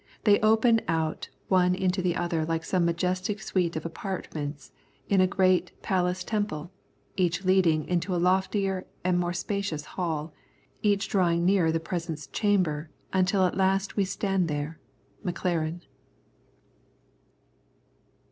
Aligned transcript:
They 0.23 0.39
open 0.39 0.81
out 0.87 1.29
one 1.47 1.75
into 1.75 2.01
the 2.01 2.15
other 2.15 2.43
like 2.43 2.63
some 2.65 2.85
majestic 2.85 3.39
suite 3.39 3.75
of 3.75 3.85
apartments 3.85 4.71
in 5.07 5.21
a 5.21 5.27
great 5.27 5.69
i 5.69 5.75
palace 5.83 6.23
temple, 6.23 6.71
each 7.17 7.45
leading 7.45 7.87
into 7.87 8.15
a 8.15 8.17
loftier 8.17 8.87
and 9.03 9.19
more 9.19 9.31
spacious 9.31 9.85
hall, 9.85 10.33
each 10.81 11.07
drawing 11.07 11.45
nearer 11.45 11.71
the 11.71 11.79
presence 11.79 12.25
chamber, 12.25 12.89
until 13.13 13.45
at 13.45 13.55
last 13.57 13.95
we 13.95 14.03
stand 14.03 14.47
there" 14.47 14.79
(Maclaren). 15.23 15.83